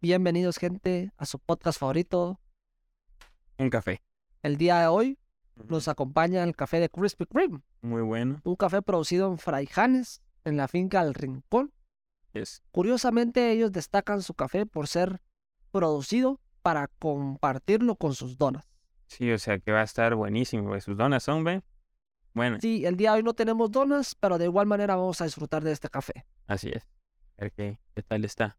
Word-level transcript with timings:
Bienvenidos, 0.00 0.56
gente, 0.58 1.12
a 1.16 1.26
su 1.26 1.38
podcast 1.38 1.78
favorito. 1.78 2.40
Un 3.58 3.68
café. 3.70 4.02
El 4.42 4.56
día 4.56 4.80
de 4.80 4.86
hoy 4.86 5.18
nos 5.68 5.88
acompaña 5.88 6.42
el 6.42 6.56
café 6.56 6.80
de 6.80 6.88
Krispy 6.88 7.26
Kreme, 7.26 7.60
Muy 7.82 8.00
bueno. 8.02 8.40
un 8.44 8.56
café 8.56 8.80
producido 8.80 9.30
en 9.30 9.36
Fraijanes, 9.38 10.22
en 10.44 10.56
la 10.56 10.68
finca 10.68 11.02
El 11.02 11.12
Rincón. 11.14 11.72
Es 12.32 12.62
Curiosamente, 12.70 13.50
ellos 13.52 13.72
destacan 13.72 14.22
su 14.22 14.32
café 14.34 14.64
por 14.64 14.86
ser 14.88 15.20
producido 15.70 16.40
para 16.62 16.88
compartirlo 16.88 17.96
con 17.96 18.14
sus 18.14 18.38
donas. 18.38 18.66
Sí, 19.06 19.30
o 19.32 19.38
sea 19.38 19.58
que 19.58 19.72
va 19.72 19.80
a 19.80 19.84
estar 19.84 20.14
buenísimo. 20.14 20.64
porque 20.68 20.80
Sus 20.80 20.96
donas 20.96 21.22
son, 21.24 21.44
¿ve? 21.44 21.62
Bueno, 22.32 22.58
Sí, 22.60 22.86
el 22.86 22.96
día 22.96 23.10
de 23.10 23.16
hoy 23.18 23.22
no 23.24 23.34
tenemos 23.34 23.70
donas, 23.70 24.14
pero 24.14 24.38
de 24.38 24.44
igual 24.46 24.66
manera 24.66 24.94
vamos 24.96 25.20
a 25.20 25.24
disfrutar 25.24 25.62
de 25.64 25.72
este 25.72 25.88
café. 25.90 26.24
así 26.46 26.70
es. 26.72 26.84
A 27.36 27.42
ver 27.42 27.52
qué, 27.52 27.78
qué 27.94 28.02
tal 28.02 28.24
está. 28.24 28.56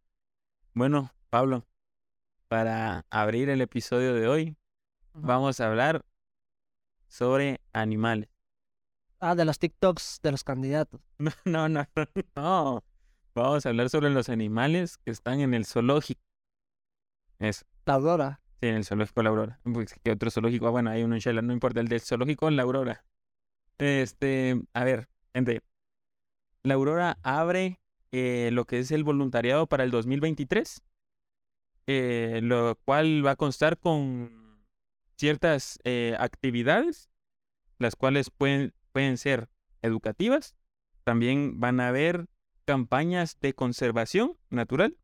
Bueno, 0.73 1.11
Pablo, 1.31 1.65
para 2.49 3.05
abrir 3.09 3.49
el 3.49 3.61
episodio 3.61 4.13
de 4.13 4.27
hoy, 4.27 4.57
vamos 5.13 5.61
a 5.61 5.67
hablar 5.67 6.03
sobre 7.07 7.61
animales. 7.71 8.27
Ah, 9.21 9.33
de 9.33 9.45
los 9.45 9.57
TikToks 9.57 10.19
de 10.21 10.31
los 10.31 10.43
candidatos. 10.43 10.99
No, 11.45 11.69
no, 11.69 11.69
no, 11.69 11.85
no. 12.35 12.83
Vamos 13.33 13.65
a 13.65 13.69
hablar 13.69 13.89
sobre 13.89 14.09
los 14.09 14.27
animales 14.27 14.97
que 14.97 15.11
están 15.11 15.39
en 15.39 15.53
el 15.53 15.65
zoológico. 15.65 16.21
Eso. 17.39 17.65
La 17.85 17.93
Aurora. 17.93 18.41
Sí, 18.59 18.67
en 18.67 18.75
el 18.75 18.83
zoológico 18.83 19.23
La 19.23 19.29
Aurora. 19.29 19.59
Pues, 19.63 19.95
¿qué 20.03 20.11
otro 20.11 20.29
zoológico? 20.31 20.67
Ah, 20.67 20.71
bueno, 20.71 20.89
hay 20.89 21.03
uno 21.03 21.15
en 21.15 21.21
Shela, 21.21 21.41
no 21.41 21.53
importa, 21.53 21.79
el 21.79 21.87
del 21.87 22.01
zoológico 22.01 22.51
La 22.51 22.63
Aurora. 22.63 23.05
Este, 23.77 24.61
a 24.73 24.83
ver, 24.83 25.07
gente. 25.33 25.61
La 26.63 26.73
Aurora 26.73 27.19
abre 27.23 27.79
eh, 28.11 28.49
lo 28.51 28.65
que 28.65 28.79
es 28.79 28.91
el 28.91 29.05
voluntariado 29.05 29.67
para 29.67 29.85
el 29.85 29.91
2023, 29.91 30.83
eh, 31.91 32.39
lo 32.41 32.75
cual 32.85 33.25
va 33.25 33.31
a 33.31 33.35
constar 33.35 33.77
con 33.77 34.65
ciertas 35.17 35.79
eh, 35.83 36.15
actividades, 36.19 37.09
las 37.77 37.95
cuales 37.95 38.29
pueden, 38.29 38.73
pueden 38.91 39.17
ser 39.17 39.49
educativas. 39.81 40.55
También 41.03 41.59
van 41.59 41.79
a 41.79 41.89
haber 41.89 42.27
campañas 42.65 43.37
de 43.39 43.53
conservación 43.53 44.37
natural 44.49 44.97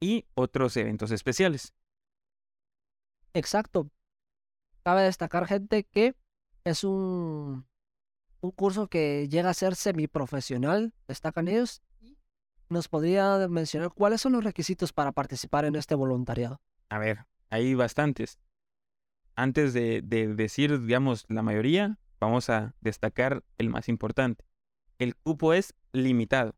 y 0.00 0.26
otros 0.34 0.76
eventos 0.76 1.10
especiales. 1.10 1.74
Exacto. 3.34 3.90
Cabe 4.82 5.02
destacar, 5.02 5.46
gente, 5.46 5.84
que 5.84 6.14
es 6.64 6.84
un, 6.84 7.66
un 8.40 8.50
curso 8.50 8.88
que 8.88 9.28
llega 9.28 9.50
a 9.50 9.54
ser 9.54 9.76
semiprofesional, 9.76 10.94
destacan 11.06 11.48
ellos. 11.48 11.82
¿Nos 12.70 12.88
podría 12.88 13.48
mencionar 13.48 13.90
cuáles 13.92 14.20
son 14.20 14.32
los 14.32 14.44
requisitos 14.44 14.92
para 14.92 15.10
participar 15.10 15.64
en 15.64 15.74
este 15.74 15.96
voluntariado? 15.96 16.60
A 16.88 16.98
ver, 16.98 17.26
hay 17.50 17.74
bastantes. 17.74 18.38
Antes 19.34 19.74
de, 19.74 20.02
de 20.02 20.32
decir, 20.34 20.80
digamos, 20.80 21.26
la 21.28 21.42
mayoría, 21.42 21.98
vamos 22.20 22.48
a 22.48 22.74
destacar 22.80 23.42
el 23.58 23.70
más 23.70 23.88
importante. 23.88 24.44
El 24.98 25.16
cupo 25.16 25.52
es 25.52 25.74
limitado. 25.92 26.54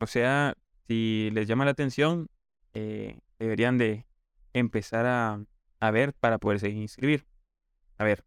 O 0.00 0.06
sea, 0.06 0.56
si 0.86 1.30
les 1.32 1.48
llama 1.48 1.66
la 1.66 1.72
atención, 1.72 2.30
eh, 2.72 3.20
deberían 3.38 3.76
de 3.76 4.06
empezar 4.54 5.06
a, 5.06 5.44
ver 5.90 6.14
para 6.14 6.38
poderse 6.38 6.70
inscribir. 6.70 7.26
A 7.98 8.04
ver, 8.04 8.24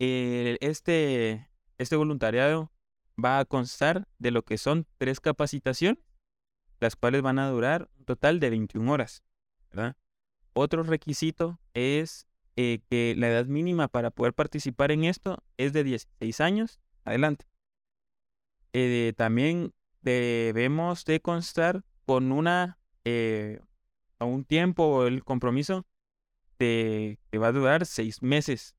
este, 0.00 1.48
este 1.78 1.94
voluntariado 1.94 2.72
va 3.22 3.38
a 3.38 3.44
constar 3.44 4.08
de 4.18 4.30
lo 4.30 4.44
que 4.44 4.58
son 4.58 4.86
tres 4.98 5.20
capacitaciones, 5.20 6.02
las 6.80 6.96
cuales 6.96 7.22
van 7.22 7.38
a 7.38 7.48
durar 7.48 7.88
un 7.98 8.04
total 8.04 8.40
de 8.40 8.50
21 8.50 8.90
horas. 8.90 9.22
¿verdad? 9.70 9.96
Otro 10.52 10.82
requisito 10.82 11.58
es 11.74 12.26
eh, 12.56 12.80
que 12.90 13.14
la 13.16 13.28
edad 13.28 13.46
mínima 13.46 13.88
para 13.88 14.10
poder 14.10 14.34
participar 14.34 14.92
en 14.92 15.04
esto 15.04 15.42
es 15.56 15.72
de 15.72 15.84
16 15.84 16.40
años 16.40 16.80
adelante. 17.04 17.46
Eh, 18.74 19.12
también 19.16 19.72
debemos 20.02 21.04
de 21.04 21.20
constar 21.20 21.84
con 22.04 22.32
una 22.32 22.78
eh, 23.04 23.60
a 24.18 24.24
un 24.24 24.44
tiempo 24.44 25.06
el 25.06 25.24
compromiso 25.24 25.86
de 26.58 27.18
que 27.30 27.38
va 27.38 27.48
a 27.48 27.52
durar 27.52 27.86
seis 27.86 28.22
meses. 28.22 28.76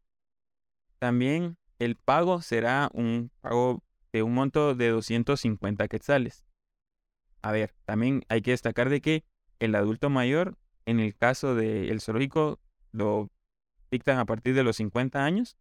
También 0.99 1.57
el 1.79 1.95
pago 1.95 2.41
será 2.41 2.89
un 2.93 3.31
pago 3.41 3.83
de 4.13 4.23
un 4.23 4.33
monto 4.33 4.75
de 4.75 4.89
250 4.89 5.87
quetzales. 5.87 6.45
A 7.41 7.51
ver, 7.51 7.75
también 7.85 8.23
hay 8.29 8.41
que 8.41 8.51
destacar 8.51 8.89
de 8.89 9.01
que 9.01 9.25
el 9.59 9.75
adulto 9.75 10.09
mayor, 10.09 10.57
en 10.85 10.99
el 10.99 11.15
caso 11.15 11.55
del 11.55 11.99
zoológico, 11.99 12.59
lo 12.91 13.29
dictan 13.91 14.19
a 14.19 14.25
partir 14.25 14.55
de 14.55 14.63
los 14.63 14.77
50 14.77 15.25
años. 15.25 15.57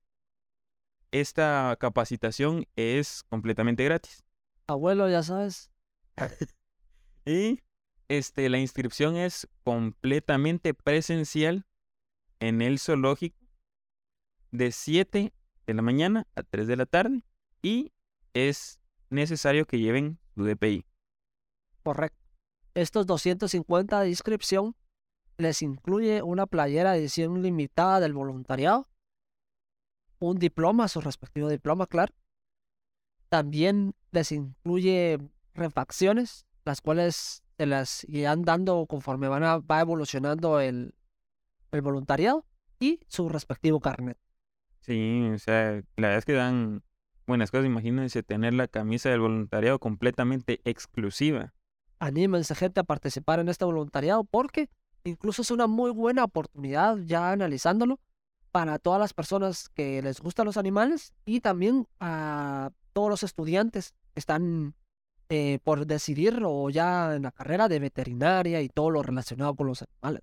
Esta 1.10 1.76
capacitación 1.80 2.66
es 2.76 3.24
completamente 3.28 3.84
gratis. 3.84 4.22
Abuelo, 4.66 5.08
ya 5.08 5.22
sabes. 5.22 5.70
Y 7.24 7.60
este, 8.08 8.48
la 8.48 8.58
inscripción 8.58 9.14
es 9.14 9.48
completamente 9.62 10.74
presencial 10.74 11.64
en 12.40 12.60
el 12.60 12.80
zoológico 12.80 13.38
de 14.50 14.72
7 14.72 15.32
de 15.66 15.74
la 15.74 15.82
mañana 15.82 16.26
a 16.34 16.42
3 16.42 16.66
de 16.66 16.76
la 16.76 16.86
tarde 16.86 17.22
y 17.62 17.92
es 18.34 18.80
necesario 19.10 19.66
que 19.66 19.78
lleven 19.78 20.18
su 20.34 20.44
DPI. 20.44 20.84
Correcto. 21.82 22.18
Estos 22.74 23.06
250 23.06 24.00
de 24.00 24.08
inscripción 24.08 24.74
les 25.36 25.62
incluye 25.62 26.22
una 26.22 26.46
playera 26.46 26.92
de 26.92 26.98
edición 27.00 27.42
limitada 27.42 28.00
del 28.00 28.14
voluntariado, 28.14 28.88
un 30.18 30.38
diploma, 30.38 30.88
su 30.88 31.00
respectivo 31.00 31.48
diploma, 31.48 31.86
claro. 31.86 32.14
También 33.28 33.94
les 34.10 34.30
incluye 34.32 35.18
refacciones, 35.54 36.46
las 36.64 36.80
cuales 36.80 37.42
se 37.56 37.66
las 37.66 38.04
irán 38.08 38.42
dando 38.42 38.86
conforme 38.86 39.28
van 39.28 39.42
a- 39.44 39.58
va 39.58 39.80
evolucionando 39.80 40.60
el, 40.60 40.94
el 41.72 41.82
voluntariado 41.82 42.46
y 42.78 43.00
su 43.08 43.28
respectivo 43.28 43.80
carnet. 43.80 44.18
Sí, 44.80 45.28
o 45.34 45.38
sea, 45.38 45.72
la 45.96 46.08
verdad 46.08 46.18
es 46.18 46.24
que 46.24 46.32
dan 46.32 46.82
buenas 47.32 47.50
cosas. 47.50 47.66
Imagínense 47.66 48.22
tener 48.22 48.54
la 48.54 48.68
camisa 48.68 49.08
del 49.10 49.20
voluntariado 49.20 49.78
completamente 49.78 50.60
exclusiva. 50.64 51.54
Anímense, 51.98 52.54
gente, 52.54 52.80
a 52.80 52.84
participar 52.84 53.40
en 53.40 53.48
este 53.48 53.64
voluntariado 53.64 54.24
porque 54.24 54.68
incluso 55.04 55.42
es 55.42 55.50
una 55.50 55.66
muy 55.66 55.90
buena 55.90 56.24
oportunidad, 56.24 56.98
ya 56.98 57.32
analizándolo, 57.32 58.00
para 58.50 58.78
todas 58.78 59.00
las 59.00 59.14
personas 59.14 59.68
que 59.70 60.02
les 60.02 60.20
gustan 60.20 60.46
los 60.46 60.56
animales 60.56 61.14
y 61.24 61.40
también 61.40 61.86
a 62.00 62.70
todos 62.92 63.08
los 63.08 63.22
estudiantes 63.22 63.94
que 64.12 64.20
están 64.20 64.74
eh, 65.30 65.58
por 65.64 65.86
decidir 65.86 66.42
o 66.44 66.68
ya 66.68 67.14
en 67.14 67.22
la 67.22 67.32
carrera 67.32 67.68
de 67.68 67.78
veterinaria 67.78 68.60
y 68.60 68.68
todo 68.68 68.90
lo 68.90 69.02
relacionado 69.02 69.54
con 69.54 69.68
los 69.68 69.82
animales. 69.82 70.22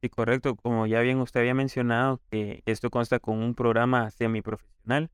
Sí, 0.00 0.08
correcto. 0.08 0.56
Como 0.56 0.86
ya 0.86 1.00
bien 1.00 1.18
usted 1.18 1.40
había 1.40 1.54
mencionado, 1.54 2.20
que 2.30 2.62
esto 2.66 2.90
consta 2.90 3.20
con 3.20 3.38
un 3.38 3.54
programa 3.54 4.10
semiprofesional. 4.10 5.10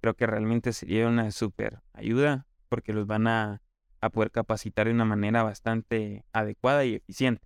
Creo 0.00 0.14
que 0.14 0.26
realmente 0.26 0.72
sería 0.72 1.08
una 1.08 1.30
súper 1.30 1.80
ayuda 1.92 2.46
porque 2.68 2.92
los 2.92 3.06
van 3.06 3.26
a, 3.26 3.62
a 4.00 4.10
poder 4.10 4.30
capacitar 4.30 4.86
de 4.86 4.92
una 4.92 5.04
manera 5.04 5.42
bastante 5.42 6.24
adecuada 6.32 6.84
y 6.84 6.94
eficiente. 6.94 7.42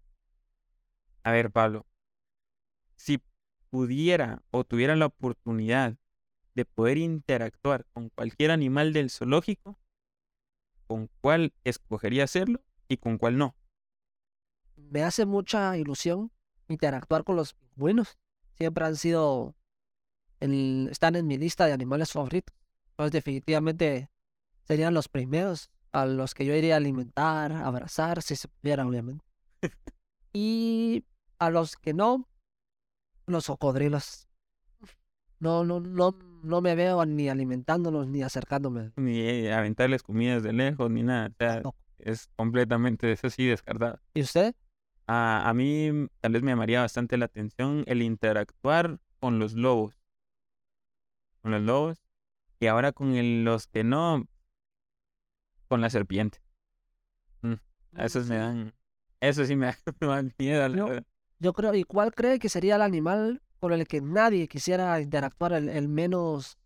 A 1.23 1.33
ver, 1.33 1.51
Pablo, 1.51 1.87
si 2.97 3.23
pudiera 3.71 4.43
o 4.51 4.65
tuviera 4.65 4.97
la 4.97 5.07
oportunidad 5.07 5.97
de 6.55 6.65
poder 6.65 6.99
interactuar 6.99 7.87
con 7.93 8.11
cualquier 8.11 8.51
animal 8.51 8.93
del 8.93 9.11
zoológico, 9.11 9.79
¿con 10.87 11.09
cuál 11.21 11.55
escogería 11.65 12.25
hacerlo 12.25 12.63
y 12.89 12.98
con 12.98 13.19
cuál 13.19 13.39
no? 13.39 13.57
Me 14.77 15.03
hace 15.03 15.25
mucha 15.25 15.77
ilusión 15.77 16.31
interactuar 16.69 17.25
con 17.25 17.37
los 17.37 17.55
pingüinos. 17.55 18.19
Siempre 18.55 18.84
han 18.84 18.97
sido, 18.97 19.55
están 20.91 21.16
en 21.16 21.27
mi 21.27 21.39
lista 21.39 21.66
de 21.66 21.72
animales 21.72 22.12
favoritos. 22.12 22.54
Entonces 22.91 23.12
definitivamente 23.12 24.10
serían 24.65 24.94
los 24.94 25.09
primeros 25.09 25.71
a 25.92 26.06
los 26.06 26.34
que 26.34 26.44
yo 26.47 26.54
iría 26.54 26.74
a 26.74 26.77
alimentar, 26.78 27.53
abrazar, 27.53 28.22
si 28.22 28.36
se 28.36 28.48
pudiera, 28.48 28.86
obviamente. 28.86 29.24
Y 30.33 31.04
a 31.39 31.50
los 31.50 31.77
que 31.77 31.92
no, 31.94 32.28
los 33.27 33.47
cocodrilos. 33.47 34.28
No, 35.39 35.65
no, 35.65 35.80
no, 35.80 36.16
no 36.42 36.60
me 36.60 36.74
veo 36.74 37.04
ni 37.04 37.28
alimentándolos 37.28 38.06
ni 38.06 38.22
acercándome. 38.22 38.92
Ni 38.97 39.21
eh, 39.21 39.53
aventarles 39.53 40.03
comidas 40.03 40.42
de 40.42 40.53
lejos, 40.53 40.91
ni 40.91 41.03
nada. 41.03 41.28
O 41.28 41.34
sea, 41.38 41.60
No. 41.60 41.74
es 41.98 42.28
completamente 42.36 43.10
eso 43.12 43.28
sí 43.28 43.47
descartado. 43.47 43.98
¿Y 44.15 44.22
usted? 44.22 44.54
A, 45.09 45.48
a 45.48 45.53
mí 45.53 45.91
tal 46.21 46.33
vez 46.33 46.42
me 46.42 46.53
llamaría 46.53 46.80
bastante 46.80 47.16
la 47.16 47.24
atención 47.27 47.83
el 47.86 48.03
interactuar 48.03 48.98
con 49.21 49.38
los 49.41 49.54
lobos. 49.54 49.95
Con 51.42 51.50
los 51.53 51.62
lobos. 51.62 52.03
Y 52.60 52.66
ahora 52.68 52.92
con 52.92 53.15
el- 53.15 53.44
los 53.44 53.66
que 53.66 53.84
no, 53.84 54.27
con 55.68 55.80
la 55.80 55.91
serpiente. 55.91 56.41
Mm, 57.42 57.54
A 57.97 58.04
esos 58.04 58.28
me 58.28 58.36
dan, 58.36 58.74
Eso 59.21 59.44
sí 59.44 59.56
me 59.56 59.66
da 59.66 59.77
más 60.00 60.24
miedo, 60.39 60.68
Yo-. 60.68 61.00
Yo 61.39 61.53
creo, 61.53 61.74
¿y 61.74 61.83
cuál 61.84 62.15
cree 62.15 62.39
que 62.39 62.48
sería 62.48 62.77
el 62.77 62.83
animal 62.83 63.42
con 63.59 63.72
el 63.72 63.86
que 63.89 64.00
nadie 64.00 64.47
quisiera 64.48 65.00
interactuar, 65.00 65.53
el, 65.54 65.68
el 65.68 65.89
menos, 65.89 66.56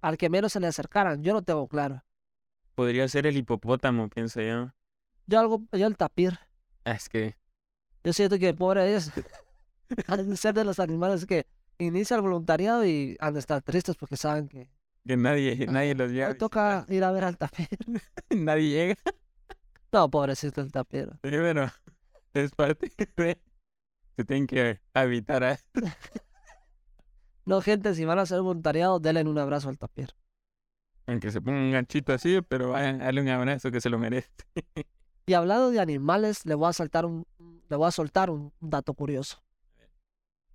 al 0.00 0.16
que 0.16 0.30
menos 0.30 0.52
se 0.52 0.60
le 0.60 0.66
acercaran? 0.66 1.22
Yo 1.22 1.32
no 1.34 1.42
tengo 1.42 1.68
claro. 1.68 2.02
Podría 2.74 3.06
ser 3.08 3.26
el 3.26 3.36
hipopótamo, 3.36 4.08
pienso 4.08 4.40
yo. 4.40 4.72
Yo 5.26 5.38
algo, 5.40 5.62
yo 5.72 5.86
el 5.86 5.96
tapir. 5.96 6.38
Ah, 6.84 6.92
Es 6.92 7.08
que 7.10 7.36
Yo 8.04 8.12
siento 8.14 8.38
que 8.38 8.54
pobre 8.54 8.96
han 10.06 10.30
de 10.30 10.36
ser 10.36 10.54
de 10.54 10.64
los 10.64 10.80
animales 10.80 11.26
que 11.26 11.46
inicia 11.78 12.16
el 12.16 12.22
voluntariado 12.22 12.84
y 12.86 13.16
han 13.20 13.34
de 13.34 13.40
estar 13.40 13.62
tristes 13.62 13.96
porque 13.96 14.16
saben 14.16 14.48
que 14.48 14.68
que 15.06 15.16
nadie, 15.16 15.66
nadie 15.66 15.94
los 15.94 16.12
hoy 16.12 16.14
lleva. 16.14 16.30
a 16.30 16.34
toca 16.34 16.84
ir 16.88 17.02
a 17.04 17.10
ver 17.10 17.24
al 17.24 17.36
tapir. 17.36 17.68
visitar. 17.86 18.02
Nadie 18.30 18.68
llega. 18.70 18.96
No, 19.92 20.10
pobrecito 20.10 20.60
el 20.60 20.72
tapir. 20.72 21.10
Sí, 21.22 21.30
es 22.34 22.52
parte 22.52 22.90
de... 23.16 23.40
Se 24.16 24.24
tienen 24.24 24.46
que 24.46 24.80
habitar 24.94 25.42
a... 25.42 25.58
No, 27.44 27.60
gente, 27.60 27.94
si 27.94 28.04
van 28.04 28.18
a 28.18 28.22
hacer 28.22 28.40
voluntariado, 28.42 29.00
denle 29.00 29.24
un 29.24 29.38
abrazo 29.38 29.68
al 29.68 29.78
tapir. 29.78 30.10
Aunque 31.06 31.30
se 31.32 31.40
ponga 31.40 31.58
un 31.58 31.72
ganchito 31.72 32.12
así, 32.12 32.40
pero 32.42 32.70
vayan, 32.70 32.98
darle 32.98 33.22
un 33.22 33.28
abrazo 33.28 33.70
que 33.70 33.80
se 33.80 33.88
lo 33.90 33.98
merece. 33.98 34.30
Y 35.26 35.32
hablando 35.34 35.70
de 35.70 35.80
animales, 35.80 36.44
le 36.46 36.54
voy 36.54 36.68
a 36.68 36.72
saltar 36.72 37.06
un, 37.06 37.26
le 37.68 37.76
voy 37.76 37.88
a 37.88 37.90
soltar 37.90 38.30
un 38.30 38.52
dato 38.60 38.94
curioso. 38.94 39.42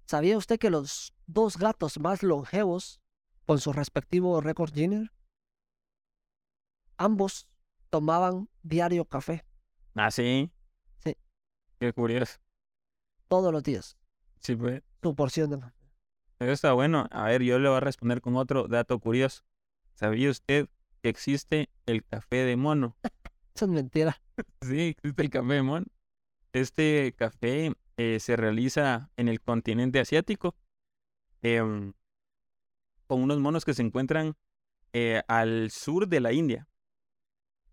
¿Sabía 0.07 0.37
usted 0.37 0.57
que 0.57 0.69
los 0.69 1.13
dos 1.25 1.57
gatos 1.57 1.99
más 1.99 2.23
longevos, 2.23 3.01
con 3.45 3.59
su 3.59 3.73
respectivo 3.73 4.39
récord 4.39 4.71
Guinness, 4.73 5.09
ambos 6.97 7.47
tomaban 7.89 8.49
diario 8.63 9.05
café 9.05 9.45
Ah, 9.95 10.09
sí. 10.11 10.49
Sí. 11.03 11.15
Qué 11.79 11.91
curioso. 11.91 12.37
todos 13.27 13.51
los 13.51 13.63
días? 13.63 13.97
Sí, 14.39 14.55
pues. 14.55 14.81
Su 15.01 15.13
porción 15.15 15.49
de 15.49 15.59
café. 15.59 15.75
Eso 16.39 16.51
está 16.51 16.73
bueno. 16.73 17.07
A 17.11 17.25
ver, 17.25 17.41
yo 17.41 17.57
le 17.59 17.67
voy 17.67 17.77
a 17.77 17.81
responder 17.81 18.21
con 18.21 18.35
otro 18.37 18.67
dato 18.67 18.99
curioso. 18.99 19.43
¿Sabía 19.95 20.29
usted 20.29 20.69
que 21.01 21.09
existe 21.09 21.69
el 21.85 22.05
café 22.05 22.37
de 22.45 22.55
mono? 22.55 22.95
Eso 23.55 23.65
es 23.65 23.71
mentira. 23.71 24.21
Sí, 24.61 24.89
existe 24.89 25.23
el 25.23 25.29
café 25.31 25.53
de 25.53 25.61
mono. 25.63 25.85
Este 26.53 27.13
café 27.17 27.73
eh, 27.97 28.19
se 28.19 28.35
realiza 28.35 29.11
en 29.17 29.27
el 29.27 29.41
continente 29.41 29.99
asiático 29.99 30.55
em, 31.41 31.93
con 33.07 33.21
unos 33.21 33.39
monos 33.39 33.65
que 33.65 33.73
se 33.73 33.81
encuentran 33.81 34.35
eh, 34.93 35.23
al 35.27 35.71
sur 35.71 36.07
de 36.07 36.19
la 36.19 36.31
India. 36.31 36.67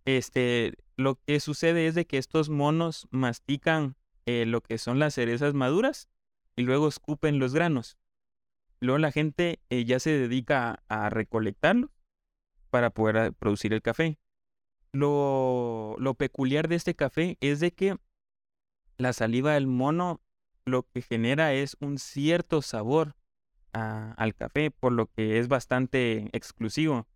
Este, 0.05 0.75
lo 0.97 1.17
que 1.17 1.41
sucede 1.41 1.87
es 1.87 1.95
de 1.95 2.07
que 2.07 2.19
estos 2.19 2.49
monos 2.49 3.07
mastican 3.11 3.97
eh, 4.27 4.47
lo 4.47 4.63
que 4.63 4.79
son 4.79 4.99
las 4.99 5.15
cerezas 5.15 5.55
maduras 5.55 6.09
y 6.57 6.63
luego 6.63 6.89
escupen 6.89 7.39
los 7.39 7.55
granos. 7.55 7.99
Luego 8.81 8.99
la 8.99 9.13
gente 9.13 9.61
ya 9.71 9.99
se 9.99 10.11
dedica 10.11 10.83
a, 10.89 11.07
a 11.07 11.11
recolectarlo 11.11 11.91
para 12.75 12.91
poder 12.91 13.17
ah, 13.19 13.31
producir 13.31 13.73
el 13.73 13.83
café. 13.83 14.19
Lo, 14.93 15.95
lo 16.01 16.15
peculiar 16.15 16.67
de 16.67 16.75
este 16.75 16.97
café 16.97 17.39
es 17.41 17.61
de 17.61 17.73
que 17.73 17.99
la 18.99 19.13
saliva 19.13 19.55
del 19.55 19.67
mono 19.67 20.21
lo 20.65 20.85
que 20.85 21.03
genera 21.03 21.53
es 21.53 21.77
un 21.81 21.99
cierto 21.99 22.63
sabor 22.63 23.17
a- 23.73 24.13
al 24.13 24.35
café, 24.35 24.71
por 24.71 24.93
lo 24.93 25.07
que 25.07 25.39
es 25.39 25.49
bastante 25.49 26.31
exclusivo. 26.33 27.07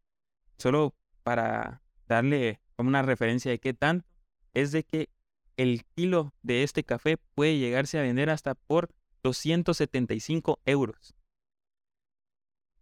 Solo 0.58 0.94
para 1.22 1.82
darle 2.06 2.60
como 2.76 2.88
una 2.88 3.02
referencia 3.02 3.50
de 3.50 3.58
qué 3.58 3.75
tanto, 3.75 4.06
es 4.54 4.72
de 4.72 4.82
que 4.84 5.08
el 5.56 5.84
kilo 5.94 6.32
de 6.42 6.62
este 6.62 6.84
café 6.84 7.16
puede 7.34 7.58
llegarse 7.58 7.98
a 7.98 8.02
vender 8.02 8.30
hasta 8.30 8.54
por 8.54 8.90
275 9.22 10.60
euros. 10.64 11.14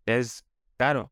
Es 0.04 0.44
caro, 0.76 1.10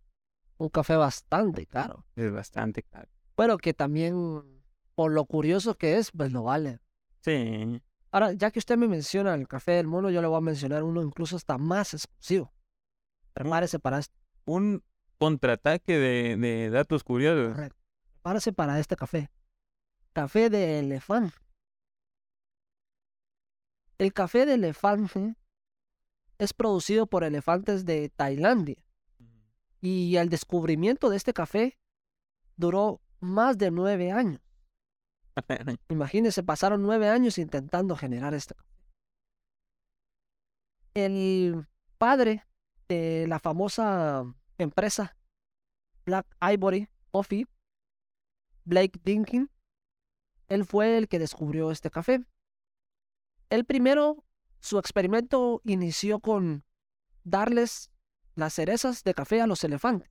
Un 0.59 0.69
café 0.69 0.97
bastante 0.97 1.67
caro. 1.67 2.05
es 2.17 2.33
bastante 2.33 2.83
caro. 2.83 3.09
Pero 3.37 3.59
que 3.59 3.75
también, 3.75 4.63
por 4.95 5.11
lo 5.13 5.25
curioso 5.25 5.77
que 5.77 5.99
es, 5.99 6.11
pues 6.13 6.33
lo 6.33 6.45
vale. 6.45 6.79
Sí, 7.25 7.81
Ahora, 8.11 8.33
ya 8.33 8.51
que 8.51 8.59
usted 8.59 8.77
me 8.77 8.87
menciona 8.87 9.35
el 9.35 9.49
café 9.49 9.73
del 9.73 9.87
mono, 9.87 10.11
yo 10.11 10.21
le 10.21 10.29
voy 10.29 10.37
a 10.37 10.43
mencionar 10.43 10.83
uno 10.85 11.03
incluso 11.03 11.37
hasta 11.37 11.57
más 11.57 11.95
exclusivo. 11.95 12.53
Prepárese 13.33 13.79
para 13.81 13.99
este. 13.99 14.15
un 14.45 14.85
contraataque 15.19 15.99
de, 15.99 16.37
de 16.37 16.71
datos 16.71 17.03
curiosos. 17.03 17.55
Correcto. 17.55 17.83
Prepárese 18.13 18.53
para 18.53 18.79
este 18.79 18.95
café. 18.95 19.31
Café 20.13 20.51
de 20.51 20.79
elefante. 20.81 21.35
El 23.99 24.13
café 24.13 24.45
de 24.45 24.55
elefante 24.55 25.35
es 26.39 26.53
producido 26.53 27.07
por 27.07 27.25
elefantes 27.25 27.85
de 27.87 28.11
Tailandia. 28.11 28.77
Y 29.81 30.17
el 30.17 30.29
descubrimiento 30.29 31.09
de 31.09 31.17
este 31.17 31.33
café 31.33 31.79
duró 32.57 33.01
más 33.19 33.57
de 33.59 33.71
nueve 33.71 34.13
años. 34.13 34.44
Imagínense, 35.89 36.43
pasaron 36.43 36.83
nueve 36.83 37.09
años 37.09 37.39
intentando 37.39 37.97
generar 37.97 38.35
este 38.35 38.55
café. 38.55 38.69
El 40.95 41.67
padre 41.99 42.45
de 42.89 43.27
la 43.27 43.39
famosa 43.39 44.25
empresa 44.59 45.17
Black 46.05 46.27
Ivory 46.41 46.89
Coffee, 47.11 47.47
Blake 48.65 49.01
Dinkin, 49.05 49.51
él 50.49 50.65
fue 50.65 50.99
el 50.99 51.09
que 51.09 51.19
descubrió 51.19 51.71
este 51.71 51.91
café. 51.91 52.25
El 53.51 53.65
primero, 53.65 54.25
su 54.61 54.79
experimento 54.79 55.61
inició 55.65 56.21
con 56.21 56.65
darles 57.25 57.91
las 58.35 58.55
cerezas 58.55 59.03
de 59.05 59.15
café 59.15 59.41
a 59.41 59.47
los 59.47 59.65
elefantes, 59.65 60.11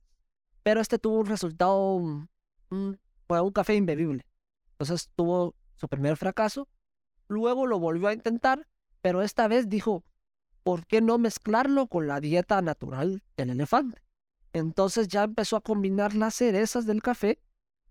pero 0.62 0.80
este 0.80 0.98
tuvo 0.98 1.20
un 1.20 1.26
resultado, 1.26 1.98
mm, 2.00 2.28
un- 2.70 3.00
fue 3.26 3.40
un 3.40 3.52
café 3.52 3.74
imbebible. 3.74 4.26
Entonces 4.74 5.10
tuvo 5.14 5.54
su 5.76 5.88
primer 5.88 6.16
fracaso, 6.16 6.68
luego 7.28 7.66
lo 7.66 7.78
volvió 7.78 8.08
a 8.08 8.12
intentar, 8.12 8.66
pero 9.00 9.22
esta 9.22 9.48
vez 9.48 9.68
dijo, 9.68 10.04
¿por 10.62 10.86
qué 10.86 11.00
no 11.00 11.18
mezclarlo 11.18 11.86
con 11.86 12.06
la 12.06 12.20
dieta 12.20 12.60
natural 12.60 13.22
del 13.36 13.50
elefante? 13.50 14.02
Entonces 14.52 15.08
ya 15.08 15.24
empezó 15.24 15.56
a 15.56 15.60
combinar 15.60 16.14
las 16.14 16.34
cerezas 16.34 16.86
del 16.86 17.02
café 17.02 17.40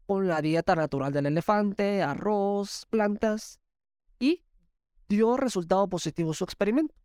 con 0.05 0.27
la 0.27 0.41
dieta 0.41 0.75
natural 0.75 1.13
del 1.13 1.27
elefante, 1.27 2.03
arroz, 2.03 2.85
plantas, 2.89 3.59
y 4.19 4.43
dio 5.07 5.37
resultado 5.37 5.87
positivo 5.87 6.33
su 6.33 6.43
experimento. 6.43 6.95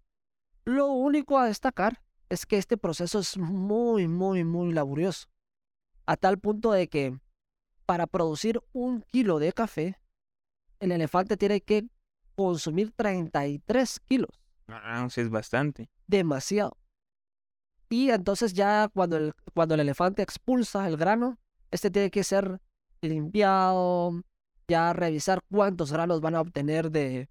Lo 0.65 0.89
único 0.89 1.39
a 1.39 1.47
destacar 1.47 2.03
es 2.29 2.47
que 2.47 2.59
este 2.59 2.77
proceso 2.77 3.21
es 3.21 3.39
muy, 3.39 4.09
muy, 4.09 4.45
muy 4.45 4.73
laborioso, 4.73 5.29
a 6.07 6.17
tal 6.17 6.39
punto 6.39 6.73
de 6.73 6.89
que 6.89 7.19
para 7.89 8.07
producir 8.07 8.61
un 8.75 9.01
kilo 9.01 9.39
de 9.39 9.51
café, 9.55 9.97
el 10.79 10.93
elefante 10.93 11.39
tiene 11.39 11.63
que 11.63 11.87
consumir 12.37 12.93
33 12.95 13.99
kilos 14.01 14.29
Ah, 14.69 15.09
sí 15.11 15.23
es 15.23 15.31
bastante. 15.31 15.89
demasiado. 16.07 16.77
Y 17.89 18.11
entonces 18.11 18.53
ya 18.53 18.91
cuando 18.93 19.17
el, 19.17 19.33
cuando 19.55 19.73
el 19.75 19.81
elefante 19.81 20.21
expulsa 20.21 20.87
el 20.87 20.99
grano, 20.99 21.39
este 21.71 21.91
tiene 21.91 22.11
que 22.11 22.23
ser 22.25 22.61
limpiado, 23.01 24.23
ya 24.69 24.93
revisar 24.93 25.41
cuántos 25.51 25.91
granos 25.91 26.21
van 26.21 26.35
a 26.35 26.43
obtener 26.43 26.91
de, 26.91 27.31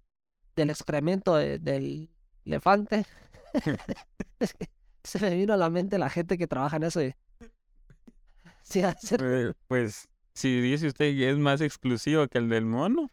del 0.56 0.70
excremento 0.70 1.36
de- 1.36 1.60
del 1.60 2.10
elefante. 2.44 3.06
Se 5.04 5.20
me 5.20 5.36
vino 5.36 5.54
a 5.54 5.56
la 5.56 5.70
mente 5.70 5.98
la 5.98 6.10
gente 6.10 6.36
que 6.36 6.48
trabaja 6.48 6.76
en 6.78 6.82
eso. 6.82 7.00
y- 7.00 7.14
Sí, 8.64 8.82
Eh, 9.20 9.52
Pues, 9.68 10.08
si 10.38 10.60
dice 10.60 10.86
usted 10.86 11.16
que 11.16 11.30
es 11.30 11.36
más 11.36 11.60
exclusivo 11.60 12.28
que 12.28 12.38
el 12.38 12.48
del 12.48 12.64
mono, 12.64 13.10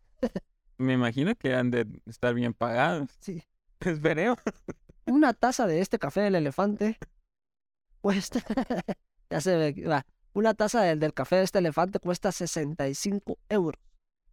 me 0.78 0.94
imagino 0.94 1.34
que 1.36 1.56
han 1.56 1.72
de 1.72 1.88
estar 2.06 2.36
bien 2.36 2.54
pagados. 2.54 3.10
sí. 3.20 3.44
Esperemos. 3.80 4.38
Una 5.06 5.34
taza 5.34 5.68
de 5.68 5.82
este 5.82 6.00
café 6.00 6.22
del 6.22 6.36
elefante 6.36 6.98
cuesta. 8.02 8.42
ya 9.30 9.42
se 9.42 9.58
ve. 9.58 9.88
va, 9.88 10.06
Una 10.34 10.54
taza 10.54 10.82
del, 10.82 11.00
del 11.00 11.14
café 11.14 11.38
de 11.38 11.44
este 11.44 11.60
elefante 11.60 12.00
cuesta 12.00 12.32
65 12.32 13.38
euros. 13.50 13.82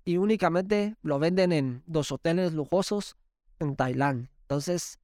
Y 0.04 0.18
únicamente 0.18 0.96
lo 1.02 1.18
venden 1.18 1.52
en 1.52 1.82
dos 1.87 2.12
hoteles 2.12 2.52
lujosos 2.52 3.16
en 3.58 3.75
Tailandia. 3.75 4.30
Entonces, 4.42 5.00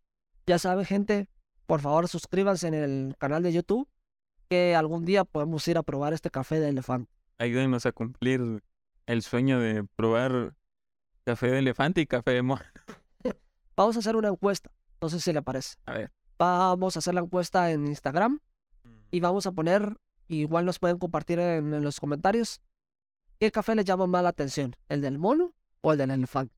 ya 0.47 0.59
sabe, 0.59 0.85
gente, 0.85 1.28
por 1.66 1.80
favor 1.80 2.09
suscríbanse 2.09 2.68
en 2.68 2.75
el 2.75 3.16
canal 3.18 3.42
de 3.42 3.52
YouTube. 3.52 3.88
Que 4.49 4.75
algún 4.75 5.04
día 5.04 5.25
podemos 5.25 5.66
ir 5.68 5.78
a 5.78 5.83
probar 5.83 6.12
este 6.12 6.30
café 6.30 6.61
de 6.61 6.68
elefante. 6.68 7.18
Ayúdenos 7.38 7.87
a 7.87 7.92
cumplir 7.92 8.62
el 9.07 9.23
sueño 9.23 9.61
de 9.61 9.85
probar 9.97 10.54
café 11.25 11.49
de 11.50 11.61
elefante 11.61 12.00
y 12.00 12.07
café 12.07 12.33
de 12.33 12.42
mono. 12.42 12.62
Vamos 13.76 13.97
a 13.97 14.00
hacer 14.00 14.16
una 14.16 14.28
encuesta. 14.28 14.71
No 15.00 15.09
sé 15.09 15.21
si 15.21 15.33
le 15.33 15.42
parece. 15.42 15.76
A 15.87 15.92
ver. 15.92 16.12
Vamos 16.38 16.97
a 16.97 16.99
hacer 16.99 17.14
la 17.14 17.21
encuesta 17.21 17.71
en 17.71 17.87
Instagram. 17.87 18.40
y 19.11 19.21
vamos 19.21 19.47
a 19.47 19.52
poner, 19.52 19.97
igual 20.28 20.64
nos 20.64 20.78
pueden 20.78 20.99
compartir 20.99 21.38
en, 21.38 21.73
en 21.73 21.83
los 21.83 21.99
comentarios, 21.99 22.61
qué 23.38 23.50
café 23.50 23.75
les 23.75 23.85
llama 23.85 24.07
más 24.07 24.23
la 24.23 24.28
atención, 24.28 24.76
el 24.88 25.00
del 25.00 25.18
mono 25.18 25.54
o 25.80 25.92
el 25.92 25.99
del 25.99 26.11
elefante. 26.11 26.54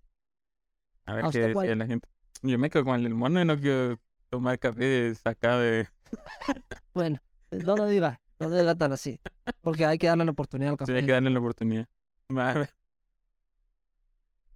A 1.06 1.14
ver 1.14 1.24
¿A 1.26 1.30
qué 1.30 1.38
decía 1.40 1.76
la 1.76 1.86
gente. 1.86 2.08
Yo 2.42 2.58
me 2.58 2.70
quedo 2.70 2.84
con 2.84 3.04
el 3.04 3.14
mono 3.14 3.40
y 3.40 3.44
no 3.44 3.58
quiero 3.58 3.98
tomar 4.30 4.58
café 4.58 5.14
sacado 5.14 5.60
de... 5.60 5.88
Bueno, 6.94 7.20
no 7.50 7.76
lo 7.76 7.86
diga, 7.86 8.20
no 8.48 8.76
tan 8.76 8.92
así. 8.92 9.20
Porque 9.60 9.84
hay 9.84 9.98
que 9.98 10.06
darle 10.06 10.24
la 10.24 10.30
oportunidad 10.30 10.72
al 10.72 10.78
café. 10.78 10.92
Sí, 10.92 10.98
hay 10.98 11.06
que 11.06 11.12
darle 11.12 11.30
la 11.30 11.38
oportunidad. 11.38 11.88